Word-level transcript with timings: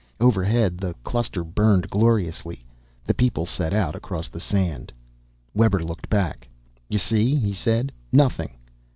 Overhead 0.19 0.79
the 0.79 0.95
cluster 1.03 1.43
burned 1.43 1.91
gloriously. 1.91 2.65
The 3.05 3.13
people 3.13 3.45
set 3.45 3.71
out 3.71 3.93
across 3.95 4.29
the 4.29 4.39
sand. 4.39 4.91
Webber 5.53 5.83
looked 5.83 6.09
back. 6.09 6.47
"You 6.89 6.97
see?" 6.97 7.35
he 7.35 7.53
said. 7.53 7.91
"Nothing." 8.11 8.57